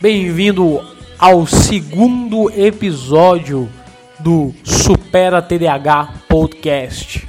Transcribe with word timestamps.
Bem-vindo 0.00 0.82
ao 1.18 1.46
segundo 1.46 2.50
episódio 2.50 3.68
do 4.22 4.54
Supera 4.64 5.40
TDAH 5.40 6.14
Podcast. 6.28 7.26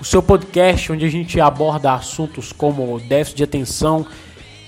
O 0.00 0.04
seu 0.04 0.22
podcast 0.22 0.92
onde 0.92 1.04
a 1.04 1.10
gente 1.10 1.40
aborda 1.40 1.94
assuntos 1.94 2.52
como 2.52 3.00
déficit 3.00 3.38
de 3.38 3.44
atenção 3.44 4.06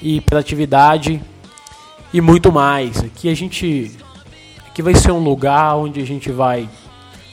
e 0.01 0.17
hiperatividade 0.17 1.23
e 2.13 2.21
muito 2.21 2.51
mais. 2.51 3.03
Aqui 3.03 3.29
a 3.29 3.35
gente 3.35 3.93
aqui 4.67 4.83
vai 4.83 4.95
ser 4.95 5.13
um 5.13 5.19
lugar 5.19 5.77
onde 5.77 6.01
a 6.01 6.07
gente 6.07 6.31
vai 6.31 6.69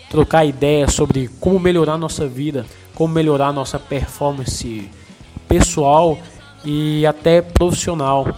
trocar 0.10 0.46
ideias 0.46 0.94
sobre 0.94 1.30
como 1.40 1.60
melhorar 1.60 1.98
nossa 1.98 2.28
vida, 2.28 2.66
como 2.96 3.14
melhorar 3.14 3.54
nossa 3.54 3.80
performance 3.80 4.90
pessoal 5.48 6.18
e 6.66 7.06
até 7.06 7.42
profissional. 7.42 8.36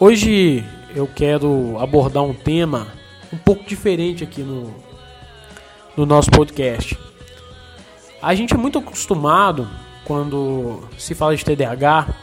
Hoje 0.00 0.64
eu 0.94 1.06
quero 1.06 1.76
abordar 1.78 2.22
um 2.22 2.34
tema 2.34 3.01
um 3.32 3.38
pouco 3.38 3.64
diferente 3.64 4.22
aqui 4.22 4.42
no, 4.42 4.74
no 5.96 6.04
nosso 6.04 6.30
podcast. 6.30 6.98
A 8.20 8.34
gente 8.34 8.54
é 8.54 8.56
muito 8.56 8.78
acostumado 8.78 9.68
quando 10.04 10.82
se 10.98 11.14
fala 11.14 11.34
de 11.34 11.44
TDAH 11.44 12.14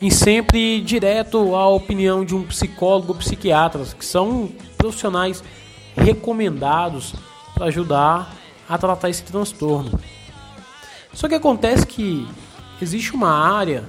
em 0.00 0.10
sempre 0.10 0.76
ir 0.76 0.80
direto 0.82 1.54
à 1.54 1.68
opinião 1.68 2.24
de 2.24 2.34
um 2.34 2.42
psicólogo 2.42 3.12
ou 3.12 3.18
psiquiatra, 3.18 3.84
que 3.84 4.04
são 4.04 4.50
profissionais 4.76 5.42
recomendados 5.96 7.14
para 7.54 7.66
ajudar 7.66 8.34
a 8.68 8.76
tratar 8.76 9.08
esse 9.08 9.22
transtorno. 9.22 9.98
Só 11.12 11.28
que 11.28 11.34
acontece 11.34 11.86
que 11.86 12.28
existe 12.80 13.14
uma 13.14 13.30
área 13.30 13.84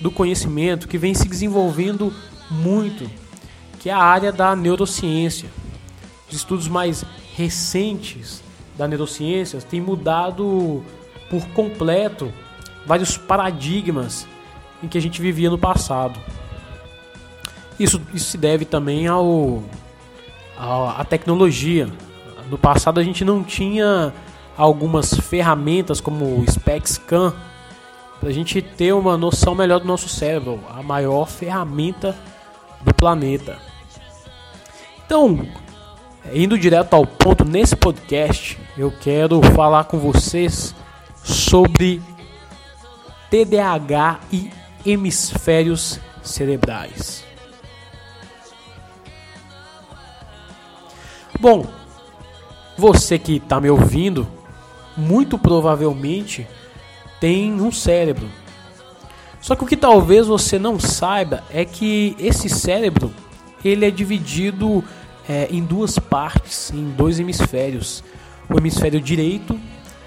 do 0.00 0.10
conhecimento 0.10 0.86
que 0.86 0.98
vem 0.98 1.14
se 1.14 1.26
desenvolvendo 1.26 2.12
muito, 2.50 3.10
que 3.86 3.90
é 3.90 3.92
a 3.92 4.02
área 4.02 4.32
da 4.32 4.56
neurociência. 4.56 5.48
Os 6.28 6.34
estudos 6.34 6.66
mais 6.66 7.04
recentes 7.36 8.42
da 8.76 8.88
neurociência 8.88 9.60
têm 9.60 9.80
mudado 9.80 10.82
por 11.30 11.46
completo 11.50 12.32
vários 12.84 13.16
paradigmas 13.16 14.26
em 14.82 14.88
que 14.88 14.98
a 14.98 15.00
gente 15.00 15.22
vivia 15.22 15.48
no 15.48 15.56
passado. 15.56 16.18
Isso, 17.78 18.02
isso 18.12 18.30
se 18.30 18.36
deve 18.36 18.64
também 18.64 19.06
ao, 19.06 19.62
à 20.58 21.04
tecnologia. 21.04 21.88
No 22.50 22.58
passado 22.58 22.98
a 22.98 23.04
gente 23.04 23.24
não 23.24 23.44
tinha 23.44 24.12
algumas 24.58 25.14
ferramentas 25.14 26.00
como 26.00 26.40
o 26.40 26.44
SPECSCAN 26.44 27.32
para 28.18 28.30
a 28.30 28.32
gente 28.32 28.60
ter 28.60 28.92
uma 28.92 29.16
noção 29.16 29.54
melhor 29.54 29.78
do 29.78 29.86
nosso 29.86 30.08
cérebro, 30.08 30.58
a 30.76 30.82
maior 30.82 31.26
ferramenta 31.28 32.16
do 32.82 32.92
planeta. 32.92 33.75
Então, 35.06 35.46
indo 36.32 36.58
direto 36.58 36.94
ao 36.94 37.06
ponto 37.06 37.44
nesse 37.44 37.76
podcast, 37.76 38.58
eu 38.76 38.90
quero 38.90 39.40
falar 39.54 39.84
com 39.84 40.00
vocês 40.00 40.74
sobre 41.22 42.02
TDAH 43.30 44.18
e 44.32 44.50
hemisférios 44.84 46.00
cerebrais. 46.24 47.24
Bom, 51.38 51.66
você 52.76 53.16
que 53.16 53.36
está 53.36 53.60
me 53.60 53.70
ouvindo, 53.70 54.26
muito 54.96 55.38
provavelmente 55.38 56.48
tem 57.20 57.60
um 57.60 57.70
cérebro. 57.70 58.28
Só 59.40 59.54
que 59.54 59.62
o 59.62 59.66
que 59.68 59.76
talvez 59.76 60.26
você 60.26 60.58
não 60.58 60.80
saiba 60.80 61.44
é 61.48 61.64
que 61.64 62.16
esse 62.18 62.48
cérebro 62.48 63.14
ele 63.64 63.84
é 63.84 63.90
dividido 63.90 64.84
é, 65.28 65.48
em 65.50 65.62
duas 65.64 65.98
partes, 65.98 66.70
em 66.72 66.90
dois 66.90 67.18
hemisférios, 67.18 68.02
o 68.48 68.56
hemisfério 68.56 69.00
direito 69.00 69.58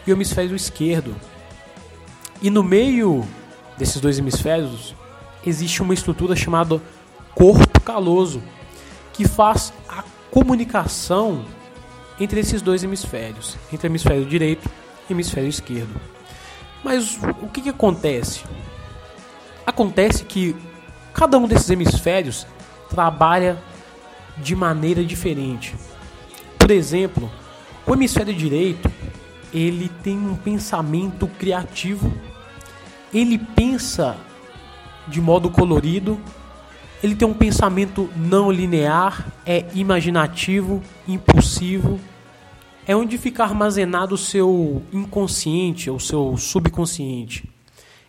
e 0.06 0.12
o 0.12 0.16
hemisfério 0.16 0.56
esquerdo. 0.56 1.16
E 2.42 2.50
no 2.50 2.64
meio 2.64 3.26
desses 3.78 4.00
dois 4.00 4.18
hemisférios 4.18 4.96
existe 5.46 5.82
uma 5.82 5.94
estrutura 5.94 6.36
chamada 6.36 6.82
corpo 7.36 7.80
caloso, 7.82 8.42
que 9.14 9.28
faz 9.28 9.74
a 9.88 10.04
comunicação 10.32 11.46
entre 12.20 12.40
esses 12.40 12.62
dois 12.62 12.84
hemisférios, 12.84 13.58
entre 13.72 13.88
o 13.88 13.90
hemisfério 13.90 14.26
direito 14.26 14.70
e 15.10 15.14
o 15.14 15.16
hemisfério 15.16 15.50
esquerdo. 15.50 16.00
Mas 16.84 17.20
o 17.42 17.48
que, 17.48 17.62
que 17.62 17.70
acontece? 17.70 18.44
Acontece 19.66 20.24
que 20.24 20.56
cada 21.14 21.38
um 21.38 21.48
desses 21.48 21.70
hemisférios 21.70 22.48
trabalha 22.90 23.58
de 24.42 24.56
maneira 24.56 25.04
diferente. 25.04 25.76
Por 26.58 26.72
exemplo, 26.72 27.30
o 27.86 27.94
hemisfério 27.94 28.34
direito 28.34 28.92
ele 29.54 29.90
tem 30.04 30.18
um 30.18 30.36
pensamento 30.36 31.28
criativo, 31.28 32.14
ele 33.14 33.38
pensa 33.38 34.16
de 35.08 35.20
modo 35.20 35.50
colorido, 35.50 36.20
ele 37.02 37.16
tem 37.16 37.28
um 37.28 37.34
pensamento 37.34 38.10
não 38.16 38.52
linear, 38.52 39.26
é 39.46 39.66
imaginativo, 39.74 40.84
impulsivo, 41.08 42.00
é 42.86 42.96
onde 42.96 43.18
fica 43.18 43.44
armazenado 43.44 44.16
o 44.16 44.18
seu 44.18 44.84
inconsciente, 44.92 45.90
o 45.90 46.00
seu 46.00 46.36
subconsciente. 46.38 47.50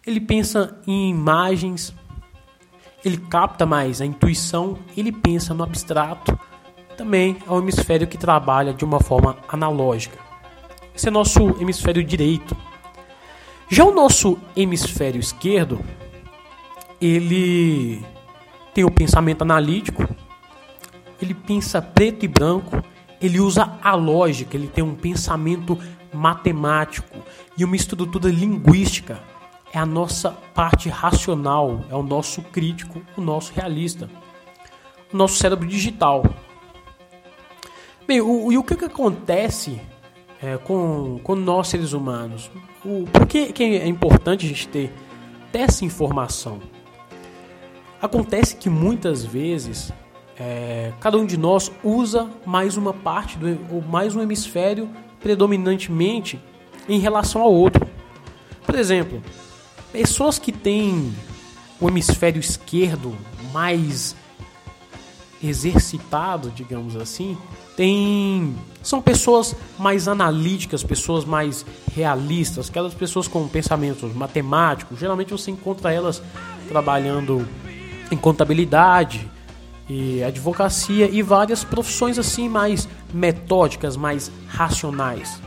Ele 0.07 0.21
pensa 0.21 0.79
em 0.87 1.11
imagens, 1.11 1.95
ele 3.05 3.17
capta 3.17 3.65
mais 3.65 4.01
a 4.01 4.07
intuição, 4.07 4.79
ele 4.97 5.13
pensa 5.13 5.55
no 5.55 5.63
abstrato. 5.63 6.39
Também 6.97 7.39
é 7.47 7.51
um 7.51 7.59
hemisfério 7.59 8.07
que 8.07 8.19
trabalha 8.19 8.75
de 8.75 8.85
uma 8.85 9.01
forma 9.01 9.37
analógica. 9.49 10.19
Esse 10.95 11.09
é 11.09 11.11
nosso 11.11 11.57
hemisfério 11.61 12.05
direito. 12.05 12.57
Já 13.69 13.85
o 13.85 13.95
nosso 13.95 14.37
hemisfério 14.55 15.21
esquerdo, 15.21 15.81
ele 17.01 18.05
tem 18.75 18.85
o 18.85 18.91
pensamento 18.91 19.43
analítico, 19.43 20.07
ele 21.23 21.35
pensa 21.35 21.81
preto 21.81 22.25
e 22.25 22.29
branco, 22.29 22.83
ele 23.21 23.41
usa 23.41 23.79
a 23.83 23.95
lógica, 23.95 24.57
ele 24.57 24.67
tem 24.67 24.83
um 24.83 24.95
pensamento 24.95 25.79
matemático 26.13 27.19
e 27.57 27.65
uma 27.65 27.77
estrutura 27.77 28.29
linguística. 28.29 29.23
É 29.73 29.79
a 29.79 29.87
nossa 29.87 30.33
parte 30.55 30.89
racional, 30.89 31.85
é 31.89 31.95
o 31.95 32.03
nosso 32.03 32.43
crítico, 32.43 33.01
o 33.17 33.21
nosso 33.21 33.53
realista, 33.53 34.11
o 35.13 35.17
nosso 35.17 35.37
cérebro 35.37 35.67
digital. 35.67 36.25
Bem, 38.07 38.21
o, 38.21 38.51
e 38.51 38.59
o 38.59 38.65
que, 38.65 38.75
que 38.75 38.85
acontece 38.85 39.81
é, 40.43 40.57
com, 40.57 41.21
com 41.23 41.37
nós 41.37 41.69
seres 41.69 41.93
humanos? 41.93 42.51
O, 42.85 43.05
por 43.13 43.27
que, 43.27 43.53
que 43.53 43.63
é 43.63 43.87
importante 43.87 44.47
a 44.47 44.49
gente 44.49 44.67
ter 44.67 44.93
essa 45.53 45.85
informação? 45.85 46.59
Acontece 48.03 48.57
que 48.57 48.71
muitas 48.71 49.25
vezes 49.25 49.93
é, 50.39 50.93
cada 50.99 51.19
um 51.19 51.27
de 51.27 51.37
nós 51.37 51.71
usa 51.85 52.31
mais 52.47 52.79
uma 52.79 52.95
parte 52.95 53.37
do, 53.37 53.47
ou 53.71 53.83
mais 53.83 54.17
um 54.17 54.23
hemisfério 54.23 54.89
predominantemente 55.21 56.41
em 56.89 56.99
relação 56.99 57.43
ao 57.43 57.53
outro. 57.53 57.87
Por 58.65 58.75
exemplo, 58.75 59.23
pessoas 59.93 60.39
que 60.39 60.53
têm 60.53 61.15
o 61.81 61.89
hemisfério 61.89 62.41
esquerdo 62.41 63.17
mais 63.53 64.15
exercitado, 65.43 66.51
digamos 66.51 66.97
assim, 66.97 67.37
tem 67.77 68.55
são 68.83 69.01
pessoas 69.01 69.57
mais 69.79 70.07
analíticas, 70.07 70.83
pessoas 70.83 71.25
mais 71.25 71.65
realistas, 71.95 72.69
aquelas 72.69 72.93
pessoas 72.93 73.27
com 73.27 73.49
pensamentos 73.49 74.15
matemáticos. 74.15 74.99
Geralmente 74.99 75.33
você 75.33 75.51
encontra 75.51 75.93
elas 75.93 76.23
trabalhando 76.69 77.47
em 78.11 78.17
contabilidade, 78.17 79.31
e 79.91 80.23
advocacia 80.23 81.11
e 81.11 81.21
várias 81.21 81.65
profissões 81.65 82.17
assim 82.17 82.49
mais 82.49 82.89
metódicas, 83.13 83.97
mais 83.97 84.31
racionais. 84.47 85.43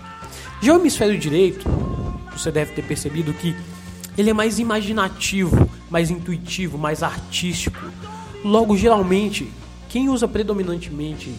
Já 0.62 0.74
o 0.74 0.80
hemisfério 0.80 1.18
direito, 1.18 1.66
você 2.30 2.52
deve 2.52 2.74
ter 2.74 2.84
percebido 2.84 3.34
que 3.34 3.56
ele 4.18 4.30
é 4.30 4.34
mais 4.34 4.60
imaginativo, 4.60 5.70
mais 5.90 6.12
intuitivo, 6.12 6.78
mais 6.78 7.02
artístico. 7.02 7.80
Logo, 8.44 8.78
geralmente, 8.78 9.52
quem 9.90 10.10
usa 10.10 10.28
predominantemente 10.28 11.34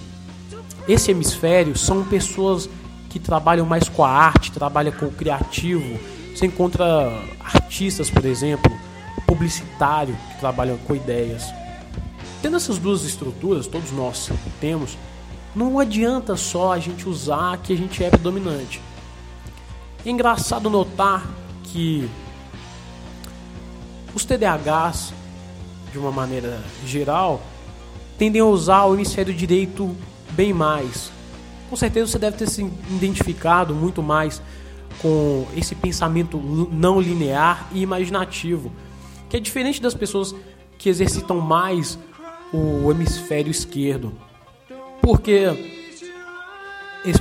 esse 0.86 1.10
hemisfério 1.10 1.76
são 1.78 2.04
pessoas 2.04 2.68
que 3.08 3.18
trabalham 3.18 3.64
mais 3.64 3.88
com 3.88 4.04
a 4.04 4.10
arte, 4.10 4.52
trabalham 4.52 4.92
com 4.92 5.06
o 5.06 5.12
criativo. 5.12 5.98
Você 6.34 6.46
encontra 6.46 6.84
artistas, 7.40 8.10
por 8.10 8.24
exemplo, 8.24 8.70
publicitário 9.26 10.16
que 10.30 10.40
trabalham 10.40 10.76
com 10.78 10.94
ideias. 10.94 11.44
Tendo 12.42 12.56
essas 12.56 12.76
duas 12.76 13.04
estruturas, 13.04 13.66
todos 13.66 13.92
nós 13.92 14.30
temos, 14.60 14.98
não 15.54 15.78
adianta 15.78 16.36
só 16.36 16.72
a 16.72 16.78
gente 16.78 17.08
usar 17.08 17.56
que 17.58 17.72
a 17.72 17.76
gente 17.76 18.02
é 18.04 18.10
predominante. 18.10 18.80
É 20.04 20.10
engraçado 20.10 20.68
notar 20.68 21.26
que 21.62 22.10
os 24.14 24.24
TDAHs, 24.24 25.12
de 25.92 25.98
uma 25.98 26.12
maneira 26.12 26.62
geral, 26.86 27.42
tendem 28.16 28.40
a 28.40 28.44
usar 28.44 28.84
o 28.84 28.94
hemisfério 28.94 29.34
direito 29.34 29.94
bem 30.30 30.52
mais. 30.52 31.10
Com 31.68 31.76
certeza 31.76 32.12
você 32.12 32.18
deve 32.18 32.36
ter 32.36 32.48
se 32.48 32.62
identificado 32.90 33.74
muito 33.74 34.02
mais 34.02 34.40
com 35.00 35.46
esse 35.56 35.74
pensamento 35.74 36.38
não 36.38 37.00
linear 37.00 37.68
e 37.72 37.82
imaginativo, 37.82 38.72
que 39.28 39.36
é 39.36 39.40
diferente 39.40 39.82
das 39.82 39.94
pessoas 39.94 40.34
que 40.78 40.88
exercitam 40.88 41.40
mais 41.40 41.98
o 42.52 42.90
hemisfério 42.90 43.50
esquerdo. 43.50 44.12
Porque 45.00 45.48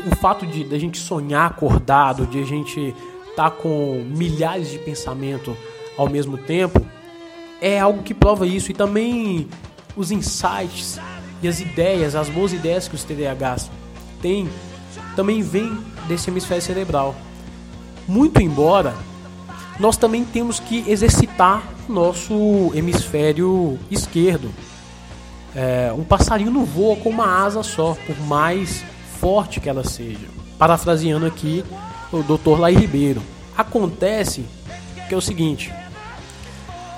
o 0.05 0.15
fato 0.17 0.45
de 0.45 0.73
a 0.73 0.79
gente 0.79 0.99
sonhar 0.99 1.49
acordado, 1.49 2.27
de 2.27 2.39
a 2.39 2.45
gente 2.45 2.95
estar 3.29 3.49
tá 3.49 3.51
com 3.51 4.03
milhares 4.07 4.69
de 4.69 4.77
pensamentos 4.77 5.55
ao 5.97 6.09
mesmo 6.09 6.37
tempo, 6.37 6.85
é 7.61 7.79
algo 7.79 8.03
que 8.03 8.13
prova 8.13 8.45
isso. 8.45 8.71
E 8.71 8.73
também 8.73 9.47
os 9.95 10.11
insights 10.11 10.99
e 11.41 11.47
as 11.47 11.59
ideias, 11.59 12.15
as 12.15 12.29
boas 12.29 12.53
ideias 12.53 12.87
que 12.87 12.95
os 12.95 13.03
TDAHs 13.03 13.69
têm, 14.21 14.49
também 15.15 15.41
vêm 15.41 15.77
desse 16.07 16.29
hemisfério 16.29 16.63
cerebral. 16.63 17.15
Muito 18.07 18.41
embora 18.41 18.93
nós 19.79 19.97
também 19.97 20.23
temos 20.23 20.59
que 20.59 20.83
exercitar 20.87 21.63
nosso 21.89 22.71
hemisfério 22.75 23.79
esquerdo. 23.89 24.53
É, 25.55 25.91
um 25.95 26.03
passarinho 26.03 26.51
não 26.51 26.65
voa 26.65 26.95
com 26.95 27.09
uma 27.09 27.43
asa 27.43 27.63
só, 27.63 27.95
por 28.05 28.19
mais 28.21 28.83
forte 29.19 29.59
que 29.59 29.69
ela 29.69 29.83
seja. 29.83 30.27
Parafraseando 30.57 31.25
aqui 31.25 31.63
o 32.11 32.21
Dr. 32.21 32.59
Lai 32.59 32.73
Ribeiro. 32.73 33.21
Acontece 33.57 34.45
que 35.07 35.13
é 35.13 35.17
o 35.17 35.21
seguinte: 35.21 35.73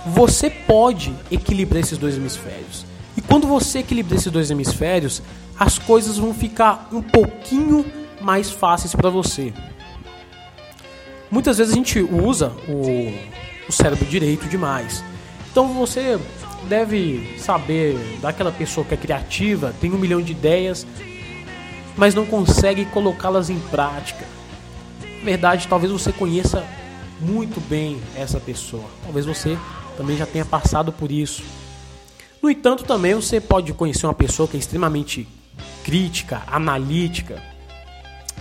você 0.05 0.49
pode 0.49 1.13
equilibrar 1.31 1.81
esses 1.81 1.97
dois 1.97 2.15
hemisférios. 2.15 2.85
E 3.17 3.21
quando 3.21 3.47
você 3.47 3.79
equilibra 3.79 4.15
esses 4.15 4.31
dois 4.31 4.51
hemisférios, 4.51 5.21
as 5.59 5.79
coisas 5.79 6.17
vão 6.17 6.33
ficar 6.33 6.89
um 6.91 7.01
pouquinho 7.01 7.85
mais 8.21 8.51
fáceis 8.51 8.93
para 8.93 9.09
você. 9.09 9.53
Muitas 11.31 11.57
vezes 11.57 11.73
a 11.73 11.75
gente 11.75 11.99
usa 11.99 12.51
o, 12.67 13.11
o 13.67 13.71
cérebro 13.71 14.05
direito 14.05 14.47
demais. 14.47 15.03
Então 15.51 15.69
você 15.69 16.19
deve 16.67 17.37
saber 17.39 17.97
daquela 18.21 18.51
pessoa 18.51 18.85
que 18.85 18.93
é 18.93 18.97
criativa, 18.97 19.73
tem 19.79 19.91
um 19.91 19.97
milhão 19.97 20.21
de 20.21 20.33
ideias, 20.33 20.85
mas 21.95 22.13
não 22.13 22.25
consegue 22.25 22.85
colocá-las 22.85 23.49
em 23.49 23.59
prática. 23.59 24.25
Na 25.01 25.25
verdade, 25.25 25.67
talvez 25.67 25.91
você 25.91 26.11
conheça 26.11 26.63
muito 27.19 27.59
bem 27.61 27.99
essa 28.15 28.39
pessoa. 28.39 28.85
Talvez 29.03 29.25
você 29.25 29.57
também 29.95 30.17
já 30.17 30.25
tenha 30.25 30.45
passado 30.45 30.91
por 30.91 31.11
isso. 31.11 31.43
No 32.41 32.49
entanto, 32.49 32.83
também 32.83 33.15
você 33.15 33.41
pode 33.41 33.73
conhecer 33.73 34.05
uma 34.05 34.13
pessoa 34.13 34.47
que 34.47 34.55
é 34.55 34.59
extremamente 34.59 35.27
crítica, 35.83 36.43
analítica 36.47 37.41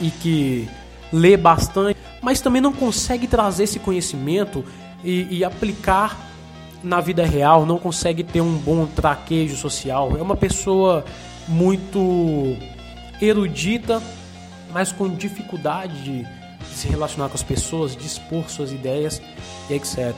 e 0.01 0.11
que 0.11 0.69
lê 1.13 1.37
bastante, 1.37 1.99
mas 2.21 2.41
também 2.41 2.61
não 2.61 2.73
consegue 2.73 3.27
trazer 3.27 3.65
esse 3.65 3.79
conhecimento 3.79 4.65
e, 5.03 5.39
e 5.39 5.45
aplicar 5.45 6.19
na 6.83 7.01
vida 7.01 7.25
real, 7.25 7.65
não 7.65 7.79
consegue 7.79 8.23
ter 8.23 8.41
um 8.41 8.59
bom 8.59 8.87
traquejo 8.87 9.57
social. 9.57 10.17
É 10.19 10.23
uma 10.23 10.37
pessoa 10.37 11.05
muito 11.49 12.57
erudita, 13.21 14.03
mas 14.73 14.93
com 14.93 15.09
dificuldade 15.09 16.03
de 16.03 16.27
se 16.75 16.89
relacionar 16.89 17.29
com 17.29 17.35
as 17.35 17.43
pessoas, 17.43 17.97
de 17.97 18.07
expor 18.07 18.51
suas 18.51 18.73
ideias 18.73 19.23
e 19.71 19.75
etc. 19.75 20.15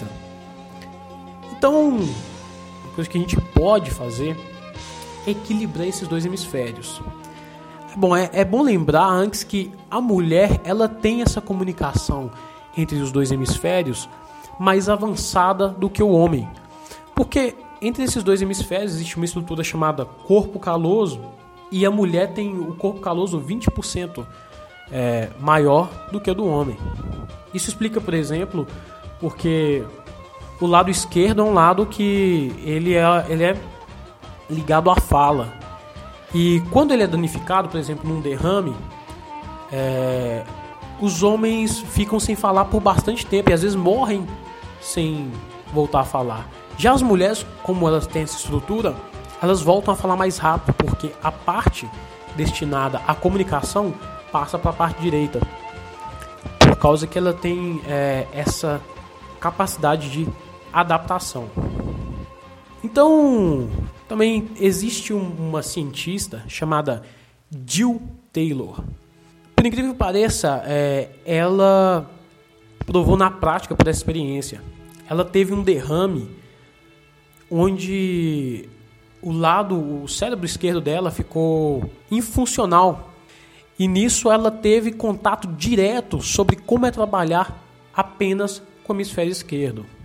Então, 1.66 1.88
uma 1.88 2.92
coisa 2.94 3.10
que 3.10 3.18
a 3.18 3.20
gente 3.20 3.36
pode 3.40 3.90
fazer 3.90 4.36
é 5.26 5.32
equilibrar 5.32 5.84
esses 5.88 6.06
dois 6.06 6.24
hemisférios. 6.24 7.02
Bom, 7.96 8.16
é, 8.16 8.30
é 8.32 8.44
bom 8.44 8.62
lembrar 8.62 9.08
antes 9.08 9.42
que 9.42 9.72
a 9.90 10.00
mulher 10.00 10.60
ela 10.62 10.88
tem 10.88 11.22
essa 11.22 11.40
comunicação 11.40 12.30
entre 12.76 12.98
os 12.98 13.10
dois 13.10 13.32
hemisférios 13.32 14.08
mais 14.60 14.88
avançada 14.88 15.66
do 15.66 15.90
que 15.90 16.00
o 16.00 16.10
homem. 16.10 16.48
Porque 17.16 17.56
entre 17.82 18.04
esses 18.04 18.22
dois 18.22 18.40
hemisférios 18.40 18.94
existe 18.94 19.16
uma 19.16 19.24
estrutura 19.24 19.64
chamada 19.64 20.04
corpo 20.04 20.60
caloso 20.60 21.20
e 21.72 21.84
a 21.84 21.90
mulher 21.90 22.32
tem 22.32 22.56
o 22.56 22.76
corpo 22.76 23.00
caloso 23.00 23.40
20% 23.40 24.24
é, 24.92 25.30
maior 25.40 25.90
do 26.12 26.20
que 26.20 26.30
o 26.30 26.34
do 26.34 26.46
homem. 26.46 26.76
Isso 27.52 27.68
explica, 27.68 28.00
por 28.00 28.14
exemplo, 28.14 28.68
porque 29.18 29.82
o 30.60 30.66
lado 30.66 30.90
esquerdo 30.90 31.42
é 31.42 31.44
um 31.44 31.52
lado 31.52 31.86
que 31.86 32.52
ele 32.64 32.94
é, 32.94 33.26
ele 33.28 33.44
é 33.44 33.56
ligado 34.48 34.90
à 34.90 34.96
fala. 34.96 35.52
E 36.34 36.62
quando 36.70 36.92
ele 36.92 37.02
é 37.02 37.06
danificado, 37.06 37.68
por 37.68 37.78
exemplo, 37.78 38.08
num 38.08 38.20
derrame, 38.20 38.74
é, 39.72 40.44
os 41.00 41.22
homens 41.22 41.78
ficam 41.78 42.18
sem 42.18 42.34
falar 42.34 42.66
por 42.66 42.80
bastante 42.80 43.24
tempo 43.26 43.50
e 43.50 43.52
às 43.52 43.62
vezes 43.62 43.76
morrem 43.76 44.26
sem 44.80 45.30
voltar 45.72 46.00
a 46.00 46.04
falar. 46.04 46.48
Já 46.78 46.92
as 46.92 47.02
mulheres, 47.02 47.44
como 47.62 47.86
elas 47.88 48.06
têm 48.06 48.22
essa 48.22 48.36
estrutura, 48.36 48.94
elas 49.42 49.60
voltam 49.60 49.92
a 49.92 49.96
falar 49.96 50.16
mais 50.16 50.38
rápido, 50.38 50.74
porque 50.74 51.12
a 51.22 51.30
parte 51.30 51.88
destinada 52.34 53.00
à 53.06 53.14
comunicação 53.14 53.94
passa 54.32 54.58
para 54.58 54.70
a 54.70 54.74
parte 54.74 55.00
direita. 55.00 55.40
Por 56.58 56.76
causa 56.76 57.06
que 57.06 57.16
ela 57.18 57.32
tem 57.32 57.80
é, 57.86 58.26
essa 58.32 58.80
capacidade 59.40 60.10
de 60.10 60.28
adaptação. 60.80 61.50
Então, 62.84 63.68
também 64.06 64.50
existe 64.60 65.12
um, 65.12 65.48
uma 65.48 65.62
cientista 65.62 66.44
chamada 66.46 67.02
Jill 67.66 68.02
Taylor. 68.32 68.84
Por 69.54 69.64
incrível 69.64 69.92
que 69.92 69.98
pareça, 69.98 70.62
é, 70.66 71.08
ela 71.24 72.10
provou 72.84 73.16
na 73.16 73.30
prática 73.30 73.74
por 73.74 73.88
essa 73.88 73.98
experiência. 73.98 74.62
Ela 75.08 75.24
teve 75.24 75.54
um 75.54 75.62
derrame 75.62 76.28
onde 77.50 78.68
o 79.22 79.32
lado, 79.32 80.02
o 80.02 80.08
cérebro 80.08 80.44
esquerdo 80.44 80.80
dela 80.80 81.10
ficou 81.10 81.90
infuncional. 82.10 83.10
E 83.78 83.88
nisso 83.88 84.30
ela 84.30 84.50
teve 84.50 84.92
contato 84.92 85.48
direto 85.48 86.20
sobre 86.20 86.56
como 86.56 86.86
é 86.86 86.90
trabalhar 86.90 87.62
apenas 87.94 88.62
com 88.84 88.92
o 88.92 88.96
hemisfério 88.96 89.32
esquerdo. 89.32 89.95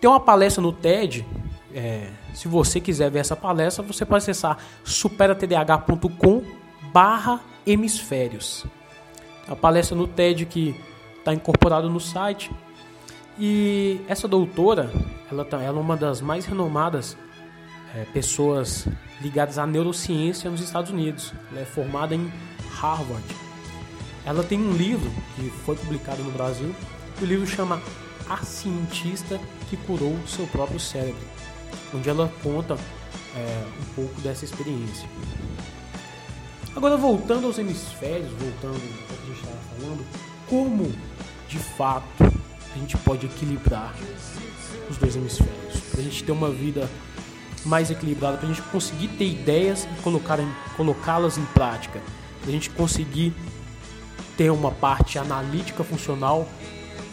Tem 0.00 0.08
uma 0.08 0.20
palestra 0.20 0.62
no 0.62 0.72
TED. 0.72 1.26
É, 1.74 2.08
se 2.32 2.48
você 2.48 2.80
quiser 2.80 3.10
ver 3.10 3.20
essa 3.20 3.36
palestra, 3.36 3.84
você 3.84 4.04
pode 4.04 4.22
acessar 4.22 4.58
superatdh.com 4.82 6.42
barra 6.92 7.40
hemisférios. 7.66 8.64
A 9.46 9.54
palestra 9.54 9.96
no 9.96 10.06
TED 10.06 10.46
que 10.46 10.74
está 11.18 11.34
incorporada 11.34 11.88
no 11.88 12.00
site. 12.00 12.50
E 13.38 14.00
essa 14.08 14.26
doutora, 14.26 14.90
ela, 15.30 15.44
tá, 15.44 15.62
ela 15.62 15.78
é 15.78 15.80
uma 15.80 15.96
das 15.96 16.20
mais 16.20 16.44
renomadas 16.46 17.16
é, 17.94 18.04
pessoas 18.12 18.86
ligadas 19.20 19.58
à 19.58 19.66
neurociência 19.66 20.50
nos 20.50 20.60
Estados 20.60 20.90
Unidos. 20.90 21.32
Ela 21.50 21.60
é 21.60 21.64
formada 21.64 22.14
em 22.14 22.32
Harvard. 22.70 23.24
Ela 24.24 24.42
tem 24.42 24.58
um 24.58 24.72
livro 24.72 25.10
que 25.36 25.50
foi 25.64 25.76
publicado 25.76 26.22
no 26.22 26.30
Brasil. 26.30 26.74
O 27.20 27.24
livro 27.24 27.46
chama 27.46 27.80
A 28.28 28.38
Cientista 28.38 29.40
que 29.70 29.76
curou 29.76 30.18
seu 30.26 30.46
próprio 30.48 30.80
cérebro, 30.80 31.22
onde 31.94 32.10
ela 32.10 32.30
conta 32.42 32.76
é, 33.36 33.64
um 33.80 33.94
pouco 33.94 34.20
dessa 34.20 34.44
experiência. 34.44 35.08
Agora, 36.74 36.96
voltando 36.96 37.46
aos 37.46 37.56
hemisférios, 37.56 38.30
voltando 38.32 38.74
ao 38.74 39.16
que 39.16 39.22
a 39.22 39.26
gente 39.26 39.40
estava 39.40 39.58
falando, 39.78 40.06
como 40.48 40.92
de 41.48 41.58
fato 41.58 42.24
a 42.74 42.78
gente 42.78 42.96
pode 42.98 43.26
equilibrar 43.26 43.94
os 44.88 44.96
dois 44.96 45.14
hemisférios, 45.14 45.80
para 45.90 46.00
a 46.00 46.02
gente 46.02 46.24
ter 46.24 46.32
uma 46.32 46.50
vida 46.50 46.90
mais 47.64 47.90
equilibrada, 47.90 48.38
para 48.38 48.48
a 48.48 48.52
gente 48.52 48.62
conseguir 48.70 49.08
ter 49.08 49.26
ideias 49.26 49.84
e 49.84 50.76
colocá-las 50.76 51.38
em 51.38 51.44
prática, 51.46 52.00
para 52.40 52.48
a 52.48 52.52
gente 52.52 52.70
conseguir 52.70 53.32
ter 54.36 54.50
uma 54.50 54.70
parte 54.70 55.18
analítica 55.18 55.84
funcional 55.84 56.48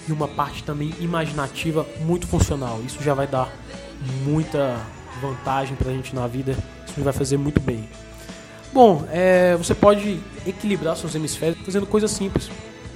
e 0.08 0.12
uma 0.12 0.28
parte 0.28 0.64
também 0.64 0.94
imaginativa 1.00 1.86
muito 2.02 2.28
funcional. 2.28 2.80
Isso 2.86 3.02
já 3.04 3.14
vai 3.14 3.28
dar 3.28 3.52
muita 4.24 4.78
vantagem 5.22 5.76
pra 5.76 5.92
gente 5.92 6.16
na 6.16 6.28
vida, 6.28 6.56
isso 6.88 7.02
vai 7.02 7.14
fazer 7.14 7.38
muito 7.38 7.60
bem. 7.60 7.88
Bom, 8.74 9.06
é, 9.12 9.56
você 9.56 9.74
pode 9.74 10.20
equilibrar 10.46 10.96
seus 10.96 11.16
hemisférios 11.16 11.60
fazendo 11.66 11.86
coisas 11.86 12.12
simples. 12.12 12.50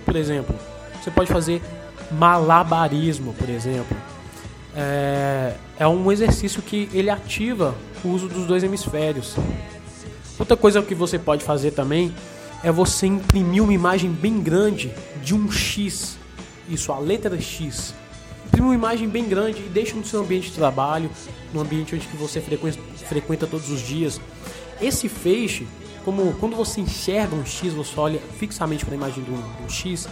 Por 0.05 0.15
exemplo, 0.15 0.55
você 1.01 1.09
pode 1.09 1.31
fazer 1.31 1.61
malabarismo, 2.11 3.33
por 3.33 3.49
exemplo. 3.49 3.97
É, 4.75 5.53
é 5.79 5.87
um 5.87 6.11
exercício 6.11 6.61
que 6.61 6.89
ele 6.93 7.09
ativa 7.09 7.75
o 8.03 8.09
uso 8.09 8.27
dos 8.27 8.45
dois 8.45 8.63
hemisférios. 8.63 9.35
Outra 10.37 10.55
coisa 10.57 10.81
que 10.81 10.95
você 10.95 11.17
pode 11.17 11.43
fazer 11.43 11.71
também 11.71 12.13
é 12.63 12.71
você 12.71 13.07
imprimir 13.07 13.63
uma 13.63 13.73
imagem 13.73 14.11
bem 14.11 14.39
grande 14.41 14.93
de 15.23 15.33
um 15.33 15.51
X. 15.51 16.17
Isso, 16.71 16.93
a 16.93 16.99
letra 16.99 17.39
X. 17.39 17.93
Imprime 18.47 18.67
uma 18.67 18.75
imagem 18.75 19.09
bem 19.09 19.27
grande 19.27 19.59
e 19.59 19.69
deixa 19.69 19.93
no 19.95 20.05
seu 20.05 20.21
ambiente 20.21 20.49
de 20.49 20.55
trabalho, 20.55 21.09
no 21.53 21.59
ambiente 21.59 21.93
onde 21.93 22.07
que 22.07 22.15
você 22.15 22.39
frequenta, 22.39 22.79
frequenta 23.07 23.45
todos 23.45 23.69
os 23.69 23.81
dias. 23.81 24.21
Esse 24.81 25.09
feixe, 25.09 25.67
como 26.05 26.33
quando 26.39 26.55
você 26.55 26.79
enxerga 26.79 27.35
um 27.35 27.45
X, 27.45 27.73
você 27.73 27.99
olha 27.99 28.19
fixamente 28.39 28.85
para 28.85 28.93
a 28.93 28.97
imagem 28.97 29.23
do, 29.23 29.31
do 29.61 29.69
X, 29.69 30.07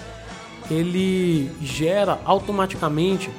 ele 0.70 1.50
gera 1.62 2.20
automaticamente 2.26 3.32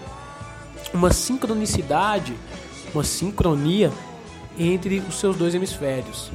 uma 0.94 1.12
sincronicidade, 1.12 2.34
uma 2.94 3.04
sincronia 3.04 3.92
entre 4.58 5.00
os 5.00 5.20
seus 5.20 5.36
dois 5.36 5.54
hemisférios. 5.54 6.30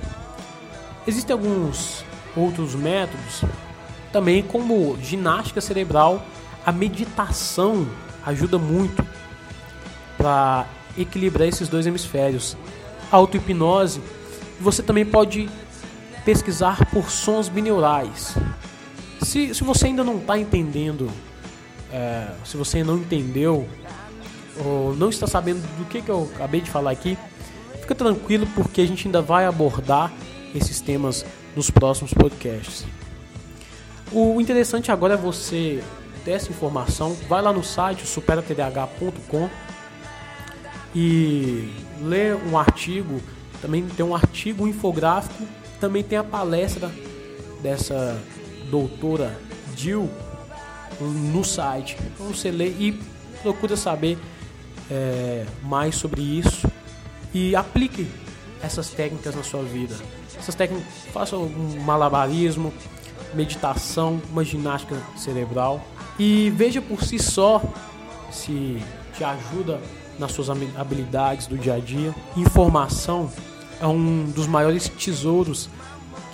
Existem 1.07 1.33
alguns 1.33 2.05
outros 2.35 2.75
métodos, 2.75 3.43
também 4.11 4.41
como 4.41 4.97
ginástica 5.01 5.59
cerebral, 5.59 6.23
a 6.65 6.71
meditação 6.71 7.87
ajuda 8.25 8.57
muito 8.57 9.05
para 10.17 10.65
equilibrar 10.97 11.47
esses 11.47 11.69
dois 11.69 11.85
hemisférios. 11.85 12.57
Auto-hipnose, 13.11 14.01
você 14.59 14.81
também 14.81 15.05
pode 15.05 15.47
pesquisar 16.23 16.83
por 16.87 17.11
sons 17.11 17.47
bineurais. 17.47 18.35
Se, 19.21 19.53
se 19.53 19.63
você 19.63 19.87
ainda 19.87 20.03
não 20.03 20.17
está 20.17 20.39
entendendo, 20.39 21.11
é, 21.91 22.29
se 22.43 22.57
você 22.57 22.83
não 22.83 22.97
entendeu 22.97 23.67
ou 24.57 24.95
não 24.95 25.09
está 25.09 25.27
sabendo 25.27 25.61
do 25.77 25.85
que, 25.85 26.01
que 26.01 26.09
eu 26.09 26.29
acabei 26.33 26.61
de 26.61 26.71
falar 26.71 26.91
aqui, 26.91 27.17
fica 27.79 27.93
tranquilo 27.93 28.47
porque 28.55 28.81
a 28.81 28.87
gente 28.87 29.07
ainda 29.07 29.21
vai 29.21 29.45
abordar 29.45 30.11
esses 30.55 30.81
temas 30.81 31.23
nos 31.55 31.69
próximos 31.69 32.13
podcasts. 32.13 32.85
O 34.11 34.39
interessante 34.41 34.91
agora 34.91 35.13
é 35.13 35.17
você 35.17 35.83
essa 36.33 36.49
informação, 36.49 37.15
vai 37.27 37.41
lá 37.41 37.53
no 37.53 37.63
site 37.63 38.05
superatdh.com 38.05 39.49
e 40.95 41.71
lê 42.01 42.33
um 42.33 42.57
artigo, 42.57 43.21
também 43.61 43.85
tem 43.85 44.05
um 44.05 44.15
artigo 44.15 44.63
um 44.63 44.67
infográfico, 44.67 45.43
também 45.79 46.03
tem 46.03 46.17
a 46.17 46.23
palestra 46.23 46.91
dessa 47.61 48.19
doutora 48.69 49.37
Jill 49.75 50.09
no 50.99 51.43
site. 51.43 51.97
Então 52.13 52.27
você 52.27 52.49
lê 52.49 52.69
e 52.69 52.99
procura 53.41 53.75
saber 53.75 54.17
é, 54.89 55.45
mais 55.63 55.95
sobre 55.95 56.21
isso 56.21 56.67
e 57.33 57.55
aplique 57.55 58.07
essas 58.61 58.89
técnicas 58.89 59.35
na 59.35 59.43
sua 59.43 59.63
vida. 59.63 59.95
Essas 60.37 60.55
técnicas, 60.55 60.87
faça 61.11 61.35
um 61.35 61.81
malabarismo, 61.81 62.73
meditação, 63.33 64.21
uma 64.31 64.43
ginástica 64.43 65.01
cerebral 65.17 65.85
e 66.17 66.49
veja 66.51 66.81
por 66.81 67.03
si 67.03 67.19
só 67.19 67.61
se 68.31 68.81
te 69.15 69.23
ajuda 69.23 69.79
nas 70.17 70.31
suas 70.31 70.49
habilidades 70.49 71.45
do 71.47 71.57
dia 71.57 71.75
a 71.75 71.79
dia. 71.79 72.15
Informação 72.35 73.31
é 73.79 73.87
um 73.87 74.25
dos 74.25 74.47
maiores 74.47 74.89
tesouros 74.89 75.69